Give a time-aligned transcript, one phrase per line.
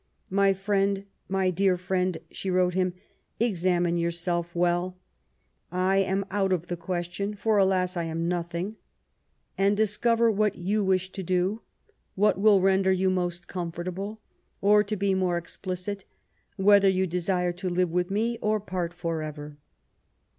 [0.31, 2.95] '^ My friend, my dear friend,*' she wrote him, *^
[3.39, 4.97] examine yourself well,—
[5.91, 8.77] I am out of the question; for, alas I I am nothing,—
[9.59, 11.61] and discover what you wish to do,
[12.15, 14.19] what will render you most comfortable;
[14.59, 16.05] or, to be more ex* plicit,
[16.55, 19.59] whether you desire to live with me, or part for ever